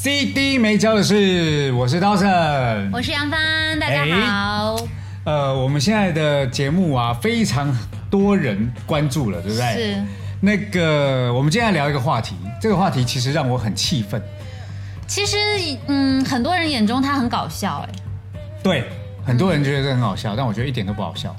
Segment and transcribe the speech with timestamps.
[0.00, 4.76] CD 没教的是，我是刀神，我是杨帆，大家好。
[5.24, 7.76] 呃，我们现在的节目啊，非常
[8.08, 9.74] 多人关注了，对不对？
[9.74, 10.02] 是。
[10.40, 14.22] 那个，我们今天聊一个话题，这个话题其实让我很气愤。
[15.08, 15.36] 其实，
[15.88, 18.40] 嗯，很多人眼中他很搞笑，哎。
[18.62, 18.84] 对，
[19.26, 21.34] 很多人觉得这很好笑，但我觉得一点都不好笑。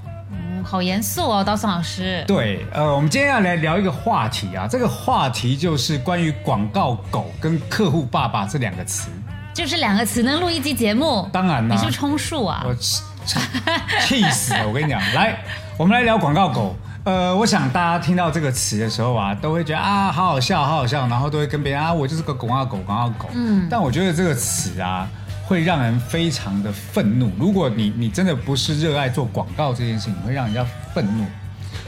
[0.63, 2.23] 好严肃哦，刀森老师。
[2.27, 9.09] 对，呃，我们今天要来聊一个话题啊，这个话题就是关于广告狗跟客户爸爸这两个词。
[9.53, 11.27] 就是两个词能录一集节目？
[11.33, 11.75] 当然啦。
[11.75, 12.63] 你是充数啊？
[12.65, 14.67] 我气死了！
[14.67, 15.37] 我跟你讲， 来，
[15.77, 16.75] 我们来聊广告狗。
[17.03, 23.29] 呃，我想大家听到这个词的时候啊，都会觉得啊，好好笑，好好笑，然后都会跟别人啊，我就是个广告狗，广告狗。
[23.33, 23.67] 嗯。
[23.69, 25.07] 但我觉得这个词啊。
[25.49, 27.31] 会让人非常的愤怒。
[27.39, 31.25] 如果你你真的不是热爱做广告这件事情，会让人家愤怒。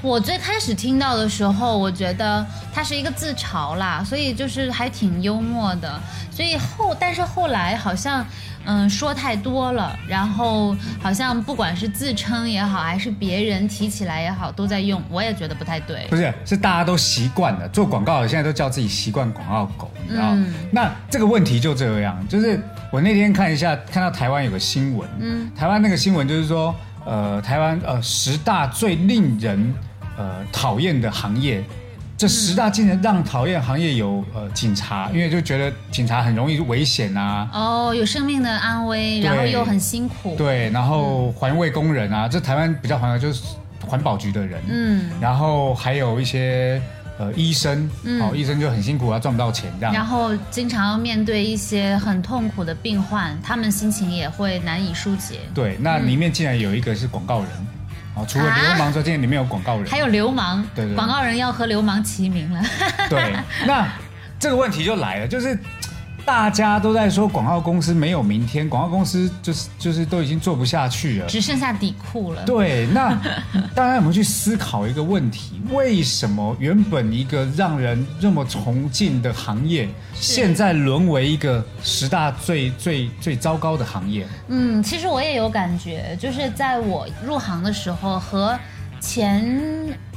[0.02, 6.02] 我最开始听到的时候，我觉得它是一个自嘲啦，所以就是还挺幽默的。
[6.32, 8.26] 所以后，但是后来好像，
[8.66, 16.08] 嗯，说太多了，然后好像不管是自称也好，还是别人提起来也好，都在用，我也觉得不太对。
[16.10, 20.36] 不是，是大家都习惯了做广告的，现在都叫自己习惯广告狗，你知道
[20.72, 22.60] 那这个问题就这样，就是
[22.92, 26.76] 我那天看一下，看到台湾有个新闻，嗯，台湾那个新闻就是说，
[27.06, 29.74] 呃，台湾呃十大最令人
[30.18, 31.64] 呃，讨厌的行业，
[32.18, 37.50] 这十大竟然让讨厌行业有呃警察，因为就觉得警察很容易危险啊。
[37.54, 40.36] 哦，有生命的安危，然后又很辛苦。
[40.36, 43.42] 对，然后环卫工人啊，这台湾比较环保就是
[43.88, 44.62] 环保局的人。
[44.68, 46.82] 嗯，然后还有一些
[47.22, 47.90] 呃医生，
[48.20, 49.94] 哦，医生就很辛苦他，赚不到钱这样。
[49.94, 55.42] 然后经常要面对一些很痛苦的病患，他们心情也会难以疏解。
[55.54, 57.50] 对，那里面竟然有一个是广告人。
[58.16, 62.62] 哦，除了流氓之外，今天里面有广告人，还有流氓，对对，广告人要和流氓齐名了。
[63.08, 63.88] 对，那
[64.40, 65.58] 这个问题就来了，就是。
[66.26, 72.44] 大家都在说广告公司没有明天，广告公司就是就是都已经做不下去了，只剩下底裤了。
[72.46, 73.10] 对，那
[73.76, 75.62] 大家有没有去思考一个问题？
[75.72, 84.26] 为什么原本一个让人这么崇敬的行业，现在沦为一个十大最最最糟糕的行业？
[84.48, 88.58] 嗯，其实我也有感觉，就是在我入行的时候和
[89.00, 89.60] 前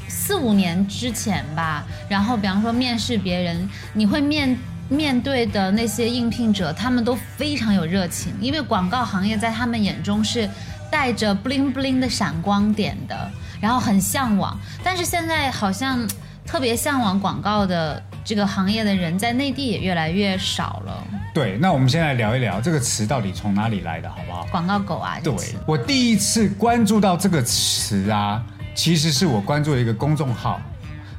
[0.07, 4.57] 四五年之前吧，然后比方说面试别人，你会面。
[4.95, 10.49] 面对的那些应聘者，他们都非常有热情，因为广告行业在他们眼中是
[10.91, 14.59] 带着 bling bling 的闪光点的，然后很向往。
[14.83, 16.09] 但是现在好像
[16.47, 21.05] 特别向往广告的这个行业的人，在内地也越来越少了。
[21.35, 24.47] 对，那我们先来聊一聊这个词到底从哪里来的，好不好？
[24.53, 25.19] 广告狗啊！
[25.23, 25.35] 对，
[25.67, 28.41] 我第一次关注到这个词啊，
[28.73, 30.61] 其实是我关注了一个公众号，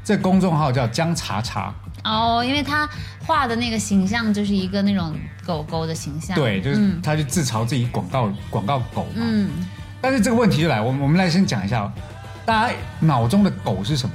[0.05, 1.73] 这公众号叫姜茶茶。
[2.03, 2.87] 哦，因为他
[3.25, 9.15] 画的那个形象就是一个那种狗狗的形象，对，就是他就自嘲自己广告广告狗嘛。
[9.15, 9.49] 嗯，
[9.99, 11.91] 但是这个问题就来，我我们来先讲一下，
[12.45, 14.13] 大家脑中的狗是什么？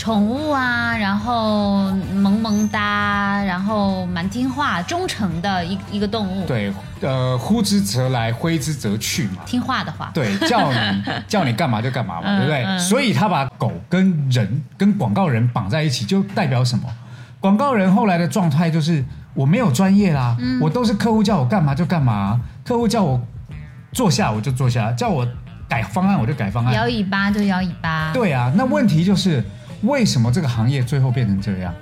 [0.00, 6.46] 宠物啊，然后萌萌哒，然后蛮听话、忠诚的一一个动物。
[6.46, 6.72] 对，
[7.02, 9.42] 呃，呼之则来，挥之则去嘛。
[9.44, 10.10] 听话的话。
[10.14, 10.78] 对，叫你
[11.28, 12.78] 叫你干嘛就干嘛嘛，对不对？
[12.78, 16.88] 所以他把狗跟人跟广告人绑在一起，就代表什么？
[17.38, 23.20] 广告人后来的状态就是我没有专业啦，我都是客户叫我干嘛就干嘛，客户叫我
[23.92, 25.28] 坐下我就坐下，叫我
[25.68, 28.10] 改方案我就改方案，摇尾巴就摇尾巴。
[28.14, 29.44] 对啊，那问题就是。
[29.82, 31.74] 为什么这个行业最后变成这样？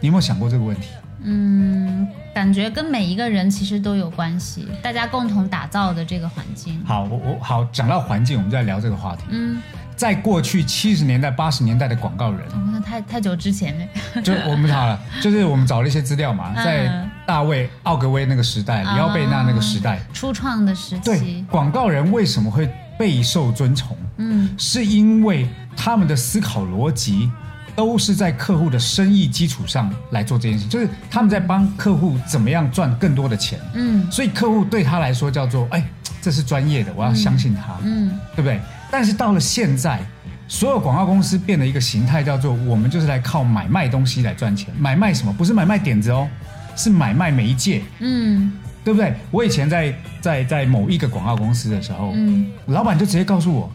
[0.00, 0.88] 你有没有想过这个问题？
[1.20, 6.80] 嗯，感觉跟每一个人其实都有关系，大家共同打造的这个环境。
[6.84, 9.24] 好，我我好讲到环境，我们再聊这个话题。
[9.30, 9.60] 嗯，
[9.96, 12.40] 在过去七十年代、八十年代的广告人，
[12.72, 13.84] 那太太久之前呢？
[14.22, 16.88] 就我们好了，就是我们找了一些资料嘛，在
[17.26, 23.96] 大卫奥格威那个时代，里奥贝纳那个时代，初创的时期，对广告人为什么会备受尊崇？
[24.18, 25.48] 嗯，是因为。
[25.80, 27.30] 他们的思考逻辑
[27.76, 33.60] 都是在客户的生意基础上来做这件事，就是他们在帮客户怎么样赚更多的钱。
[33.74, 35.88] 嗯，所以客户对他来说叫做，哎，
[36.20, 37.76] 这是专业的，我要相信他。
[37.84, 38.60] 嗯，对不对？
[38.90, 40.00] 但是到了现在，
[40.48, 44.74] 所有广告公司变了一个形态，叫做我们就是来靠买卖东西来赚钱。
[44.76, 45.32] 买卖什么？
[45.32, 46.28] 不是买卖点子哦，
[46.74, 47.82] 是买卖媒介。
[48.00, 48.50] 嗯，
[48.82, 49.14] 对不对？
[49.30, 53.70] 我以前在在在某一个广告公司的时候，嗯，老板就直接告诉我，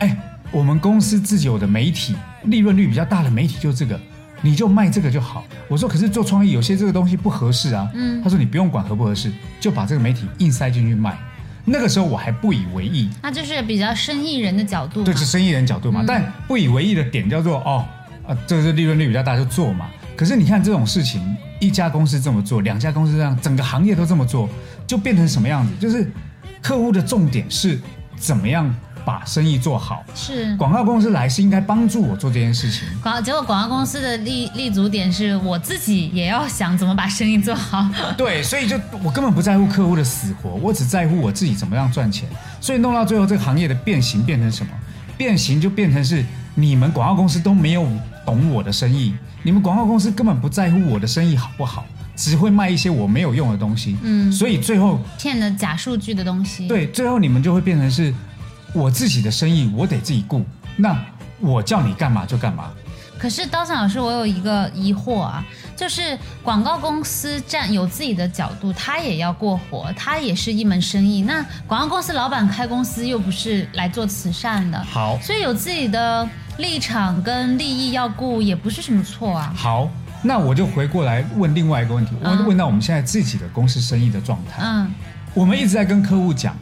[0.00, 0.16] 哎，
[0.54, 2.14] 我们公司自己有的媒体
[2.44, 4.00] 利润率比较大的媒体就是这个，
[4.40, 5.44] 你就卖这个就好。
[5.66, 11.18] 我说可是做创意有些这个东西不合适啊，嗯，他说你不用管合不合适，就把这个媒体硬塞进去卖。
[11.64, 16.04] 那个时候我还不以为意，那就是比较生意人的角度，对，是生意人角度嘛。
[16.06, 17.84] 但不以为意的点叫做哦，
[18.24, 19.86] 啊，这个是利润率比较大就做嘛。
[20.14, 21.20] 可是你看这种事情，
[21.58, 24.48] 一家公司这么做，两家公司这样，整个行业都这么做，
[24.86, 25.72] 就变成什么样子？
[25.80, 26.08] 就是
[26.62, 27.80] 客户的重点是
[28.16, 28.72] 怎么样
[29.04, 30.04] 把生意做好。
[30.14, 32.86] 是广告公司来是应该帮助我做这件事情。
[33.02, 37.86] 广结果广告公司的立立足点是我自己也要想怎么把生意做好。
[38.16, 42.28] 对，所以就我根本不在乎客户的死活，我只在乎我自己怎么样赚钱。
[42.60, 44.72] 所以弄到最后，这个行业的变形变成什么？
[45.16, 46.24] 变形就变成是
[46.54, 47.86] 你们广告公司都没有。
[48.26, 49.12] 懂我的生意，
[49.42, 51.84] 你们广告公司根本不在乎我的生意好不好，
[52.16, 53.98] 只会卖一些我没有用的东西。
[54.02, 56.66] 嗯，所以最后骗了假数据的东西。
[56.66, 58.14] 对，最后你们就会变成是
[58.74, 60.44] 我自己的生意，我得自己顾。
[60.76, 60.94] 那
[61.40, 62.70] 我叫你干嘛就干嘛。
[63.18, 65.42] 可是刀山老师，我有一个疑惑啊，
[65.74, 71.22] 就是广告公司占有自己的角度，他也要过活，他也是一门生意。
[71.22, 76.28] 那广告公司老板开公司又不是来做慈善的，好，所以有自己的。
[76.58, 79.52] 立场跟利益要顾也不是什么错啊。
[79.56, 79.90] 好，
[80.22, 84.62] 那我就回过来问另外一个问题，我问到我们现在自己的公司生意的状态。
[84.62, 84.88] 嗯，
[85.34, 86.56] 我们一直在跟客户讲，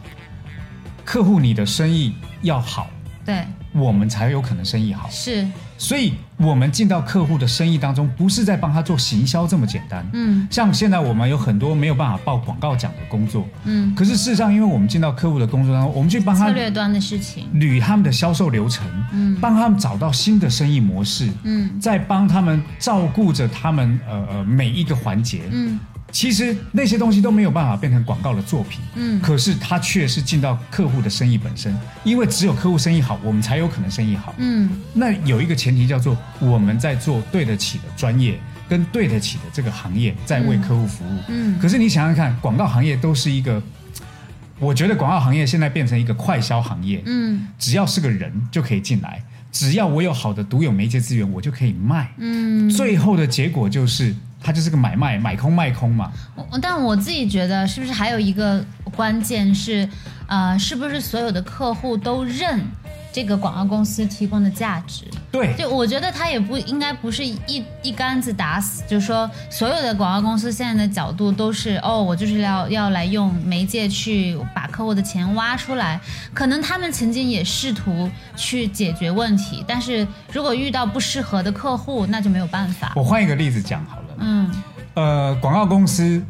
[1.03, 2.87] 客户你的生意要好，
[3.25, 5.09] 对，我们才有可能生意好。
[5.09, 5.47] 是。
[5.75, 10.07] 所以，我们进到客户的生意当中，不是在帮他做行销这么简单。
[10.13, 13.45] 嗯，像现在我们有很多没有办法报广告奖的工作。
[13.65, 25.77] 嗯，可是事实上，因为我们进到客户的工作当中，我们去帮他策略端的事情，捋他们的销售流程，嗯，帮他们找到新的生意模式，嗯，在帮他们照顾着他们呃呃每一个环节，嗯。
[26.13, 34.69] 其实那些东西都没有办法变成广告的作品，嗯，可是它却是进到客户的生意本身，因为只有客户生意好，我们才有可能生意好，嗯。
[34.93, 38.39] 那有一个前提叫做我们在做对得起的专业
[38.69, 41.57] 跟对得起的这个行业，在为客户服务，嗯。
[41.59, 43.59] 可是你想想看，广告行业都是一个，
[44.59, 49.19] 我觉得广告行业现在变成一个快销行业，嗯，只要是个人就可以进来，
[49.51, 52.69] 只要我有好的独有媒介资源，我就可以卖，嗯。
[52.69, 54.15] 最后的结果就是。
[54.43, 56.11] 它就是个买卖，买空卖空嘛。
[56.61, 58.63] 但我自己觉得，是不是还有一个
[58.95, 59.87] 关键是，
[60.27, 62.61] 呃，是不是所有的客户都认？
[63.13, 76.01] 这个广告公司提供的价值，对，就我觉得他也不应该不是一一竿子打死，就是说所有的广告公司现在的角度都是哦，我就是要要来用媒介去把客户的钱挖出来，
[76.33, 82.93] 可能他们曾经也试图去解决问题，但是如果遇到不适合的客户，那就没有办法。
[82.95, 84.51] 我换一个例子讲好了，嗯，
[84.95, 86.23] 呃，广告公司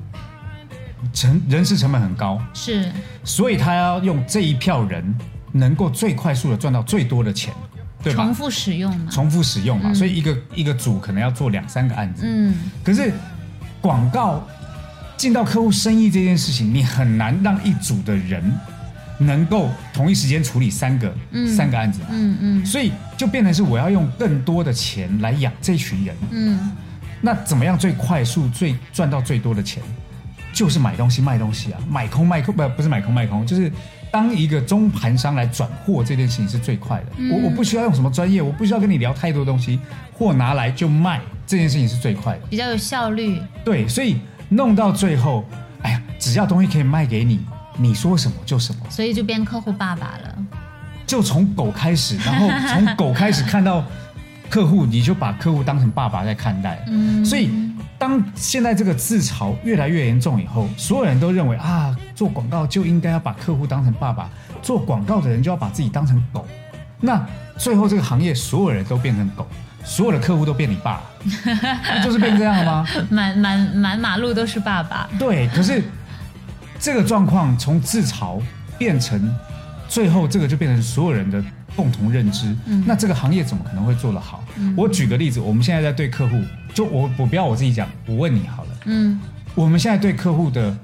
[1.13, 2.91] 成人事成本很高，是，
[3.23, 5.15] 所以他要用这一票人。
[5.55, 7.53] 能够最快速的赚到最多的钱，
[8.01, 8.23] 对吧？
[8.23, 12.23] 重复使用嘛，重复使用嘛，所以一个一个组可能要做两三个案子。
[12.25, 13.13] 嗯，可是
[13.79, 14.43] 广告
[15.15, 18.43] 进到客户生意这件事情，你很难让一组的人
[19.19, 21.13] 能够同一时间处理三个
[21.55, 22.01] 三个案子。
[22.09, 26.15] 嗯嗯，所以就变成是我要用更多的钱来养这群人。
[26.31, 26.71] 嗯，
[27.25, 29.81] 那怎么样最快速最赚到最多的钱？
[30.53, 33.71] 就是买东西卖东西啊，买空卖空不不是买空卖空，就是
[34.11, 37.05] 当一个中盘商来转货这件事情是最快的。
[37.31, 39.79] 我我不需要用什么专业，我不需要跟你聊太多东西，
[40.11, 43.41] 货拿来就卖，这件事情是最快的，比较有效率。
[43.63, 45.43] 对，所以弄到最后，
[45.81, 47.39] 哎呀，只要东西可以卖给你，
[47.77, 50.37] 你说什么就什么，所以就变客户爸爸了。
[51.07, 53.83] 就从狗开始，然后从狗开始看到
[54.53, 56.79] 客户，你就把客户当成爸爸在看待。
[56.87, 57.49] 嗯，所以。
[57.97, 64.29] 当现在这个自嘲越来越严重以后，所有人都认为啊，做广告就应该要把客户当成爸爸，
[64.61, 66.45] 做广告的人就要把自己当成狗。
[66.99, 67.25] 那
[67.57, 69.47] 最后这个行业所有人都变成狗，
[69.85, 71.01] 所有的客户都变你爸，
[72.03, 72.87] 就是变这样了吗？
[73.09, 75.09] 满满满马路都是爸爸。
[75.17, 75.81] 对，可是
[76.77, 78.41] 这个状况从自嘲
[78.77, 79.33] 变成
[79.87, 81.41] 最后，这个就变成所有人的
[81.75, 82.55] 共同认知。
[82.65, 84.43] 嗯那这个行业怎么可能会做得好？
[84.75, 86.41] 我举个例子，我们现在在对客户。
[86.73, 88.69] 就我我不要我自己讲，我问你好了。
[88.85, 89.19] 嗯，
[89.53, 90.75] 我们现在对客户的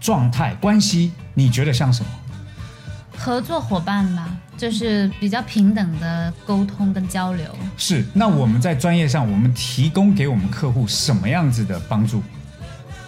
[0.00, 2.10] 状态关系，你觉得像什么？
[3.16, 7.46] 合作伙伴吧，就是比较平等的沟通跟交流。
[7.76, 12.20] 是，那我们在专业上，我们提供给我们客户什么样子的帮助？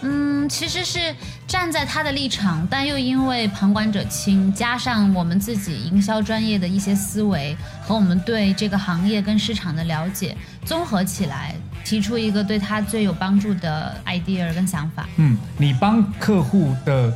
[0.01, 1.13] 嗯，其实是
[1.51, 10.33] 站在他的立场，但又因为旁观者清，加上我们自己营销专业的一些思维和我们对这个行业跟市场的了解，
[10.65, 11.53] 综合起来。
[11.83, 15.09] 提出一个对他最有帮助的 idea 跟想法。
[15.17, 17.11] 嗯，你帮客户的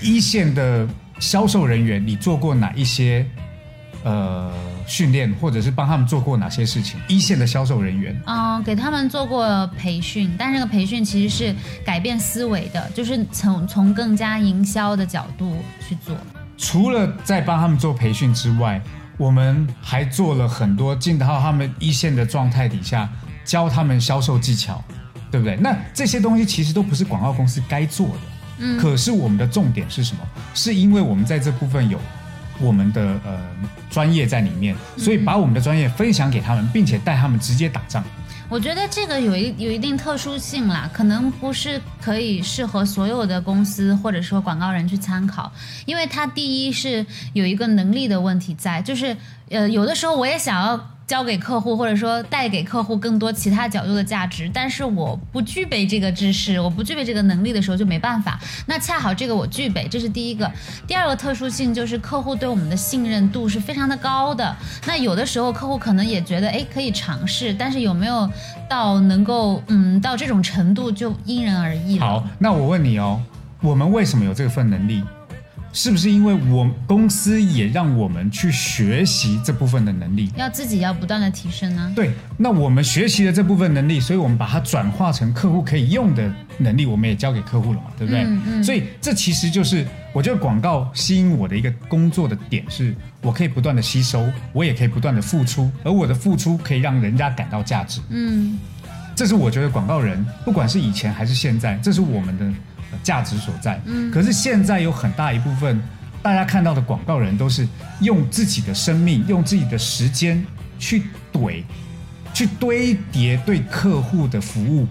[0.00, 3.26] 一线的销售人员，你做过哪一些
[4.04, 4.50] 呃
[4.88, 6.98] 训练，或者是帮他们做过哪些事情？
[7.06, 11.54] 一线的销售人员，嗯，给他们做过培训，但是这个培训其实是
[11.84, 16.16] 改变思维的，就是从从更加营销的角度去做。
[16.56, 18.82] 除了在帮他们做培训之外，
[19.18, 23.08] 我们还做了很多进到他们一线的状态底下，
[23.44, 24.82] 教他们销售技巧，
[25.30, 25.54] 对不对？
[25.56, 28.14] 那这些东西其实都不是广告公司该做的。
[28.60, 28.78] 嗯。
[28.78, 30.22] 可是我们的重点是什么？
[30.54, 32.00] 是因为我们在这部分有
[32.60, 33.38] 我们的呃
[33.90, 38.04] 专业在里面，所以把我们的专业分享给他们，并且带他们直接打仗。
[38.48, 45.52] 我觉得这个有一有一定特殊性啦，可能不是可以适合所有的公司或者说广告人去参考，
[45.86, 49.16] 因为它第一是有一个能力的问题在，就是
[49.50, 50.97] 呃有的时候我也想要。
[51.08, 58.38] 交给客户，或者说带给客户更多其他角度的价值，但是我不具备这个知识，我不具备这个能力的时候就没办法。
[58.66, 60.48] 那恰好这个我具备，这是第一个。
[60.86, 64.54] 第二个特殊性就是客户对我们的信任度是非常的高的。
[64.86, 68.30] 那有的时候客户可能也觉得，哎，可以尝试，但是有没有
[68.68, 72.04] 到能够嗯到这种程度就因人而异了。
[72.04, 73.18] 好，那我问你哦，
[73.62, 75.02] 我们为什么有这份能力？
[75.72, 80.30] 是不是因为我公司也让我们去学习这部分的能力？
[80.36, 81.92] 要自己要不断的提升呢？
[81.94, 88.22] 对，那我们学习了这部分能力，所以我们把它转化成客户可以用的能力，我们也交给客户了嘛，对不对？
[88.22, 88.64] 嗯嗯。
[88.64, 98.00] 所以这其实就是我觉得广告吸引我的一个工作的点，是我可以不断的吸收，我也可以不断的付出，而我的付出可以让人家感到价值。
[98.08, 98.58] 嗯，
[99.14, 102.52] 这是我觉得广告人，不管是以前还是现在，这是我们的。
[103.02, 103.80] 价值所在。
[103.86, 105.80] 嗯，可是现在有很大一部分，
[106.22, 107.66] 大家看到的广告人都是
[108.00, 110.44] 用自己的生命、用自己的时间
[110.78, 111.02] 去
[111.32, 111.62] 怼、
[112.32, 114.86] 去堆叠对客户的服务，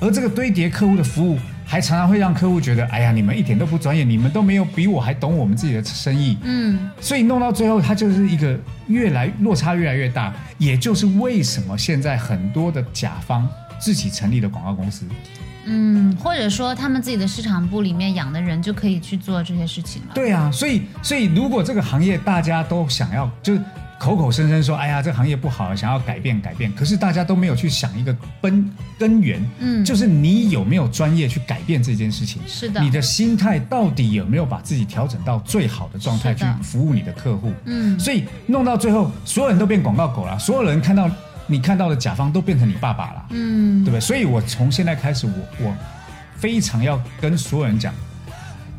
[0.00, 6.36] 而这个堆叠客户的服务，还常常会让客户觉得：哎呀，你们一点都不专业，你们都没有比我还懂我们自己的生意。
[6.42, 10.32] 嗯，所以弄到最后，它就是一个越来落差越来越大。
[10.58, 13.48] 也就是为什么现在很多的甲方
[13.82, 15.04] 自己成立的广告公司。
[15.64, 20.08] 嗯，或者说他们自己的市场部里面养的人就可以去做这些事情了。
[20.12, 23.56] 对啊，所以所以如果这个行业大家都想要，就
[23.96, 32.42] 口口声声说，哎呀，这个行业不好，想要改变改变，可是大家都没有去想一个根根源，嗯，就是你有没有专业去改变这件事情？
[32.44, 37.52] 是的，你的心态到底有没有把自己调整到最好的状态去服务你的客户？
[37.66, 41.08] 嗯，所以弄到最后，所有人都变广告狗了，所有人看到。
[41.52, 44.00] 你看到的甲方都变成你爸爸了，嗯，对不对？
[44.00, 45.76] 所以我从现在开始，我我
[46.36, 47.92] 非常要跟所有人讲，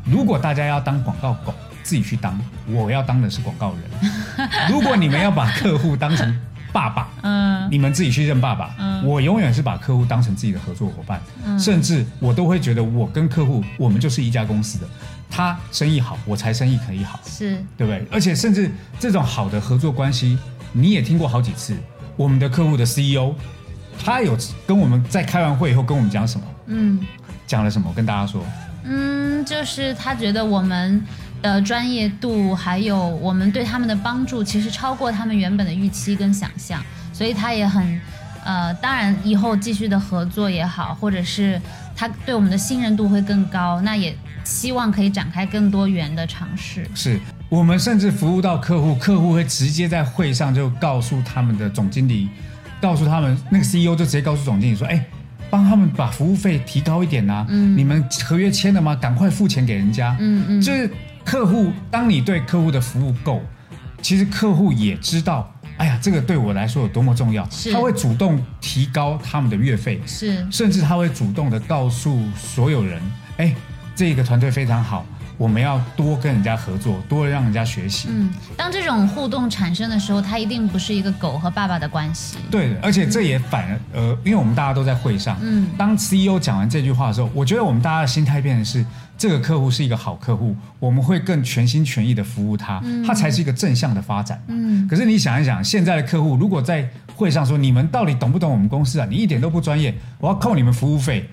[0.04, 1.54] 如果大家要当广告狗，
[1.84, 2.34] 自己去当；
[2.66, 4.50] 我要当的是广告人。
[4.68, 6.40] 如果你们要把客户当成
[6.72, 8.74] 爸爸，嗯，你们自己去认爸爸。
[8.78, 11.22] 嗯，我永远是把客户当成自己的合作伙伴，
[11.58, 14.86] 甚至我都会觉得我跟客户，我们就是一家公司的。
[15.30, 18.04] 他生意好，我才生意可以好，是对不对？
[18.10, 20.38] 而且甚至这种好的合作关系，
[20.72, 21.76] 你也听过好几次。
[22.16, 23.34] 我们的客户的 CEO，
[24.02, 26.46] 他有跟我们在开完会以后跟我们讲什么？
[26.66, 27.00] 嗯，
[27.46, 27.92] 讲了什么？
[27.94, 28.44] 跟大家说。
[28.84, 31.02] 嗯，就是他觉得我们
[31.42, 38.00] 的专业度还有我们对他们的帮助，其实超过他们原本的预期跟想象，所以他也很，
[38.44, 41.60] 呃，当然以后继续的合作也好，或者是
[41.96, 46.86] 他对我们的信任度会更高，那也希望可以展开更多元的尝试。
[46.94, 47.18] 是。
[47.54, 52.28] 我们甚至服务到客户，客户会直接在会上就告诉他们的总经理，
[52.82, 55.06] 告诉他们那个 CEO 就直接告诉总经理说：“哎，
[55.50, 57.46] 帮他们把服务费提高一点呐！
[57.48, 58.96] 嗯，你们合约签了吗？
[58.96, 60.16] 赶快付钱给人家。
[60.18, 60.90] 嗯嗯，就是
[61.24, 63.40] 客户，当你对客户的服务够，
[64.02, 73.00] 其实客户也知道，哎呀，这个对我来说有多么重要，他会主动提高他们的月费，是，甚至他会主动的告诉所有人：
[73.36, 73.54] 哎，
[73.94, 78.08] 这个团队非常好。”我们要多跟人家合作，多让人家学习。
[78.10, 82.36] 嗯，当这种互动产生的时候，它一定不是一个狗和爸爸的关系。
[82.50, 88.84] 对，而且这也反而呃，因为我们大家都在会上，嗯，当 CEO 讲完这句话的时候，我觉得我们大家的心态变成是，
[89.18, 94.40] 这个客户是一个好客户，我们会更全心全意的服务他，他才是一个正向的发展。
[94.46, 99.06] 嗯，可是你想一想，现在的客户如果在会上说，你们到底懂不懂我们公司啊？
[99.10, 101.28] 你一点都不专业，我要扣你们服务费。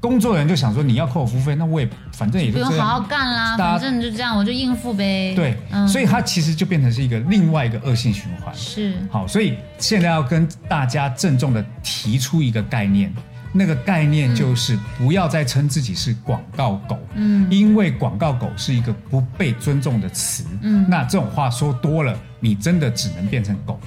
[0.00, 5.34] 工作人就想说你要扣我服务费，那我也反正也就不用好好干啦，反正就这样，我就应付呗。
[5.36, 8.54] 对，所以它其实就变成是一个另外一个恶性循环。
[8.54, 13.12] 是，好，所以现在要跟大家郑重的提出一个概念，
[13.52, 23.78] 那个概念就是不要再称自己是广告狗，嗯，因为广告狗是一个不被尊重的词，嗯，那这种话说多了，你真的只能变成狗。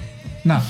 [0.42, 0.60] 那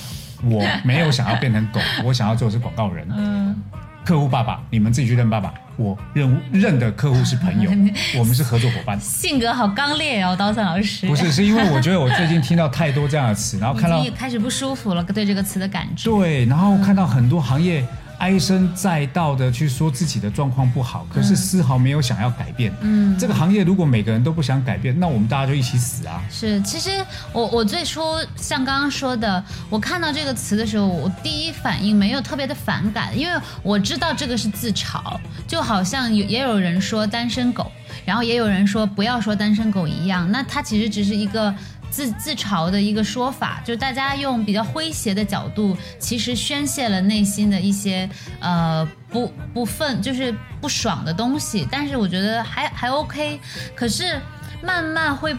[0.43, 3.07] 我没有想要变成狗，我想要做的是广告人。
[3.11, 3.63] 嗯，
[4.05, 5.55] 客户爸爸，你们自己去认爸爸。
[5.77, 7.71] 我认认的客户是朋友，
[8.17, 9.01] 我们是合作伙伴。
[9.01, 11.07] 性格好刚烈哦，刀森老师。
[11.09, 16.09] 不是，是因为我觉得我最近听到太多这样的词，然后看到开始不舒服了，对这个词的感知。
[16.09, 17.85] 对，然后看到很多行业。
[18.25, 22.73] 唉声载道的去说自己的状况不好，可是丝毫没有想要改变。
[22.81, 26.25] 嗯，这个行业如果每个人都不想改变，那我们大家就一起死啊！
[26.31, 27.05] 是，其实
[27.35, 28.01] 我我最初
[28.35, 37.71] 像刚刚说的，我看到这个词的时候，我第一反应没有特别的反感，因为我知道这个是自嘲，就好像有也有人说单身狗，
[38.07, 41.55] 然后也有人说不要说单身狗一样，那它其实只是一个。
[41.95, 48.11] 自自嘲的一个说法，就是大家用比较诙谐的角度，其实宣泄了内心的一些
[48.41, 51.65] 呃不不愤，就是不爽的东西。
[51.71, 53.39] 但是我觉得还还 OK。
[53.77, 54.21] 可是
[54.61, 55.37] 慢慢会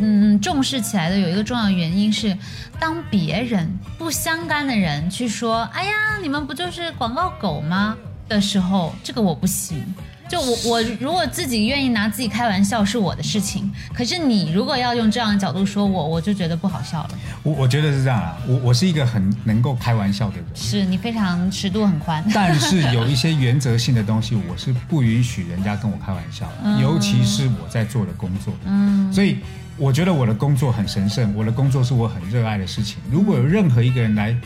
[0.00, 2.34] 嗯重视起来的有一个重要原因是，
[2.80, 7.94] 当别人不相干的人去说“哎呀，你们不就是广告狗吗”
[8.26, 9.84] 的时候，这个我不行。
[10.28, 17.10] 就我我如果自己愿意拿自己开玩笑是我的事情，可是你如果要用这样的角度说我，我就觉得不好笑了。
[17.42, 28.52] 我我觉得是这样啊，我我是一个很能够开玩笑的人，是你非常尺度很宽，但是有一些原则性的东西，我是不允许人家跟我开玩笑的，尤其是我在做的工作。
[28.66, 29.38] 嗯，所以
[29.76, 32.98] 我觉得我的工作很神圣，我的工作是我很热爱的事情。
[33.10, 34.36] 如果有任何一个人来。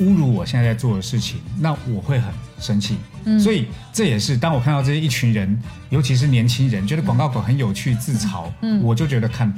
[0.00, 2.98] 侮辱我现在在做的事情，那我会很生气。
[3.36, 9.52] 所以这也是当我看到这一群人，尤其是年轻人，觉得广告狗很有趣、自嘲，嗯我就觉得看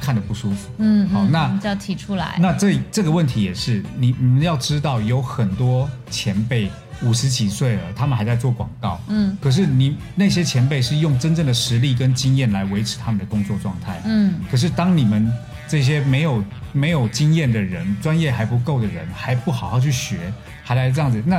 [0.00, 0.70] 看的不舒服。
[0.78, 2.36] 嗯，好，那就要提出来。
[2.38, 6.70] 那这这个问题也是，你你们要知道，有很多前辈
[7.02, 9.00] 五十几岁了，他们还在做广告。
[9.08, 14.00] 嗯，可是你那些前辈是用真正的实力跟经验来维持他们的工作状态。
[14.04, 15.28] 嗯，可是当你们
[15.66, 16.44] 这些没有。
[16.74, 20.32] 没有经验的人，专业还不够的人，还不好好去学，
[20.64, 21.38] 还来这样子，那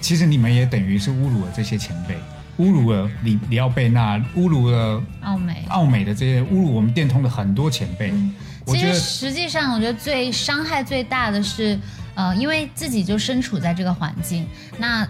[0.00, 2.14] 其实你们也等于是侮辱了这些前辈，
[2.62, 8.12] 侮辱了李李奥贝纳，侮辱了奥美奥美的这些，侮辱我们电通的很多前辈。
[8.66, 11.78] 其实实际上，我觉得最伤害最大的是。
[12.18, 14.44] 呃，因为自己就身处在这个环境，
[14.76, 15.06] 那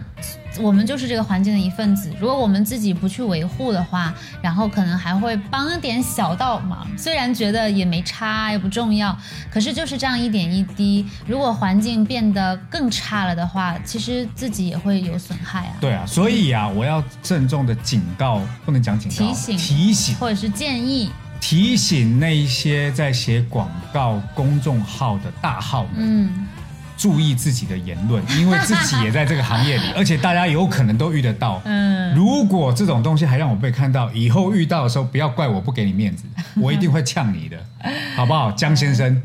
[0.61, 2.13] 我们就是这个环境的一份子。
[2.21, 9.19] 如果我们自己不去维护的话，然后可能还会帮点小倒忙，虽然觉得也没差，也不重要，
[9.51, 11.07] 可是就是这样一点一滴。
[11.27, 15.77] 如果环境变得更差了的话，其实自己也会有损害啊。
[15.81, 25.93] 对啊，所以啊，我要郑重的警告，不能讲警告，提醒提醒，或者是建议提醒那一些在写广告公众号的大号们。
[25.97, 26.48] 嗯。
[26.99, 31.63] 注意自己的言论， 因为自己也在这个行业里， 而且大家有可能都遇得到。
[31.65, 36.25] 嗯，如果这种东西还让我被看到，以后遇到的时候，不要怪我不给你面子，
[36.61, 37.57] 我一定会呛你的，
[38.17, 39.23] 好不好，江先生？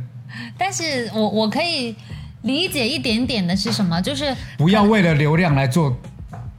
[0.57, 1.95] 但是我我可以
[2.43, 5.97] 理解一点点的是什么，就是不要为了流量来做。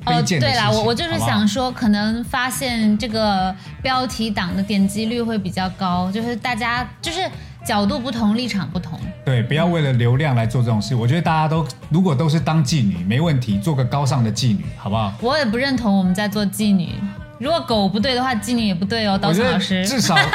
[0.07, 7.21] 哦，对啦，我我就是想说，可能发现这个标题党的点击率会比较高，就是大家就是
[7.65, 9.01] 角度不同，立场不同。
[9.25, 10.95] 对，不要为了流量来做这种事。
[10.95, 15.15] 我觉得大家都如果都是当妓女，没问题，做个高尚的妓女，好不好？
[15.23, 16.91] 我也不认同我们在做妓女。
[17.45, 19.87] 如果狗不对的话，妓女也不对哦，刀子老师。
[19.87, 20.17] 至少。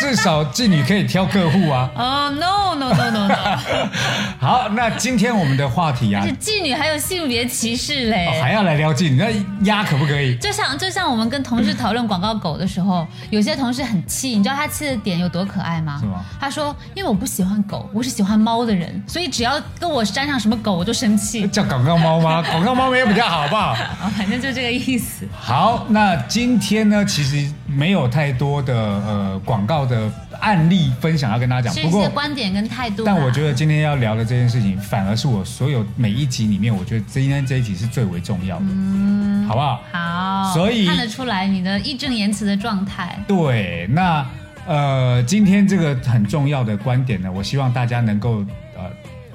[0.00, 1.90] 至少妓女可以挑客户啊！
[1.94, 3.58] 哦，no no no no no。
[4.40, 10.34] 好，那今天我们的话题啊，是妓女还有性别歧视嘞，还要来撩妓女，那压可不可以？
[10.36, 15.98] 就像就像我们跟同事讨论广告狗的时候， 有些同事很气，你知道他气的点有多可爱吗？
[16.00, 16.24] 是吗？
[16.40, 22.42] 他说：“因为我不喜欢狗，我是喜欢猫的人，所以只要跟我沾上什么狗，我就生气。”叫广告猫吗？
[22.50, 23.72] 广告猫没有比较好，好不好？
[23.72, 25.28] 啊，反正就这个意思。
[25.38, 29.80] 好，那今天呢，其实没有太多的呃广告。
[29.90, 33.02] 的案例分享要跟大家讲，不过观点跟态度。
[33.04, 39.82] 但我觉得今天要聊的这件事情，反而是我所有每一集里面，我觉得今天这一集是最为重要的，嗯，好不好？
[39.90, 43.18] 好，所以看得出来你的义正言辞的状态。
[43.26, 44.24] 对，那
[44.66, 48.44] 呃，今天这个很重要的观点呢，我希望大家能够
[48.76, 48.84] 呃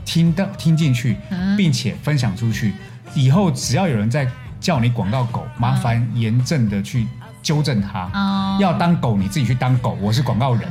[0.05, 1.17] 听到听进去，
[1.57, 2.73] 并且分享出去。
[3.13, 4.25] 以后只要有人在
[4.59, 7.07] 叫你广告狗，麻烦严正的去。
[7.45, 10.67] 纠正他，要当狗你自己去当狗，我是广告人，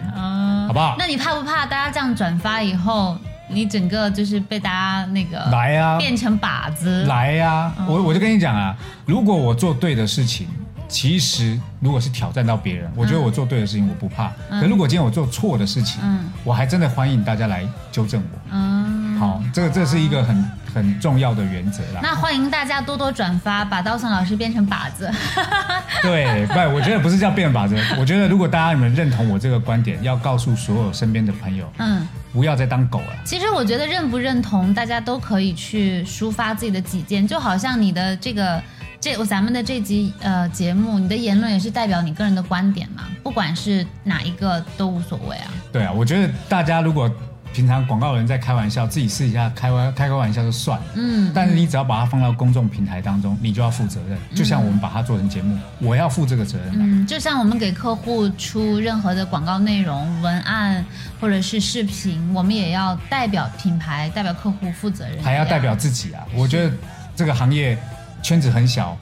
[0.66, 0.96] 好不好？
[0.98, 3.16] 那你怕不怕大家这样转发以后，
[3.48, 7.72] 你整个就是被大家那个来呀，变成靶子来呀？
[7.86, 10.48] 我我就跟你讲啊，如果我做对的事情，
[10.88, 14.32] 其实如果是挑战到别人，我觉得我做对的事情我不怕。
[14.50, 16.02] 可如果今天我做错的事情，
[16.42, 18.38] 我还真的欢迎大家来纠正我。
[18.50, 20.44] 嗯，好，这个这是一个很。
[20.74, 22.00] 很重要的原则啦。
[22.02, 25.08] 那欢迎大家多多转发，把刀森老师变成靶子。
[26.02, 27.76] 对，不，我觉得不是叫变靶子。
[27.96, 33.16] 我觉得如果大家你们认同我这个观点，要告诉所有身边的朋友，嗯，不要再当狗了。
[33.24, 38.60] 其实我觉得认不认同，大家都可以去抒发自己的己见，就好像你的这个
[39.00, 45.46] 这咱们的这集呃节目，你的言论也是代表你个人的观点嘛，不管是哪一个都无所谓啊。
[45.72, 47.10] 对啊，我觉得大家如果。
[47.54, 50.84] 平常广告人在开玩笑，自己试一下开玩开个玩笑就算了。
[50.96, 54.18] 嗯，但是你只要把它放到公众平台当中，你就要负责任。
[54.34, 56.72] 就像我们把它做成节目，我要负这个责任。
[56.74, 60.84] 嗯，就像我们给客户出任何的广告内容、文案
[61.20, 66.26] 或者是视频，我们也要代表品牌、代表客户负责任，还要代表自己啊！
[66.34, 66.74] 我觉得
[67.14, 67.78] 这个行业
[68.20, 68.98] 圈子很小。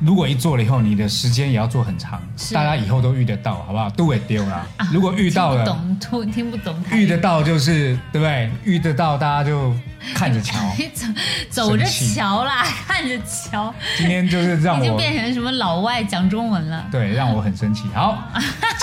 [0.00, 2.20] 如果一做了以后，你的时间也要做很长，
[2.52, 3.90] 大家以后都遇得到，好不好？
[3.90, 4.66] 都会丢了。
[4.92, 6.74] 如果遇到了，懂，听不懂。
[6.92, 8.50] 遇得到就是对不对？
[8.64, 9.72] 遇得到大家就。
[10.14, 10.58] 看着瞧，
[11.48, 13.74] 走走着瞧啦， 看着瞧。
[13.96, 16.84] 今天就是让我已经变成什么老外讲中文了。
[16.92, 17.84] 对，让我很生气。
[17.94, 18.22] 好，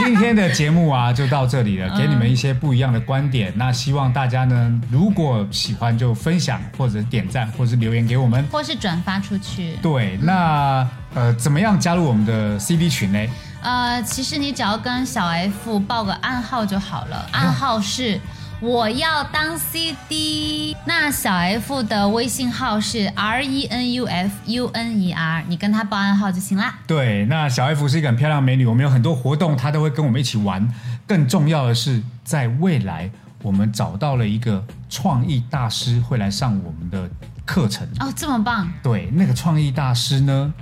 [0.03, 3.53] 今天的节目啊就到这里了，给你们一些不一样的观点。
[3.55, 9.73] 那希望大家呢，如果喜欢就分享或者点赞，或者是留言给我们，或是转发出去。
[9.79, 13.19] 对，那呃，怎么样加入我们的 CD 群呢？
[13.61, 18.19] 呃，其实你只要跟小 F 报个暗号就好了，暗号是。
[18.61, 26.77] 我要当 CD，那小 F 的微信号是 R E N U F U N E R，你跟他报暗号就行啦。
[26.85, 30.71] 对，那小 F 是一个很漂亮美女，我们有很多活动，她都会跟我们一起玩。
[31.07, 33.09] 更重要的是，在未来
[33.41, 37.09] 我们找到了一个创意大师会来上我们的
[37.43, 37.87] 课程。
[37.99, 38.71] 哦，这么棒！
[38.83, 40.53] 对，那个创意大师呢，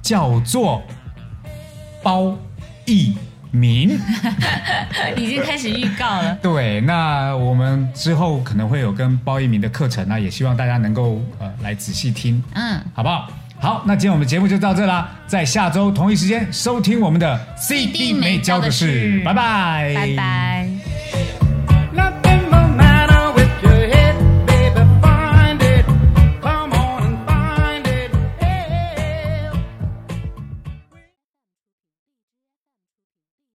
[0.00, 0.82] 叫做
[2.02, 2.34] 包
[2.86, 3.18] 义。
[3.50, 3.98] 名
[5.16, 6.34] 已经开始预告了。
[6.42, 13.28] 对，那我们之后可能会有跟包一鸣的课程那也希望大家能够呃来仔细听，嗯，好不好？
[13.58, 20.75] 好，那今天我们节目就到这啦，在下周同一时间收听我们的 CD 美教的事，拜拜，拜拜。